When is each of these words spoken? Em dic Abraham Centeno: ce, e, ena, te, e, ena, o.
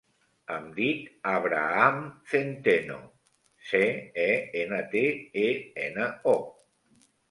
Em 0.53 0.63
dic 0.77 1.03
Abraham 1.31 1.99
Centeno: 2.33 2.99
ce, 3.69 3.85
e, 4.27 4.29
ena, 4.67 4.85
te, 4.97 5.09
e, 5.49 5.49
ena, 5.89 6.13
o. 6.39 6.41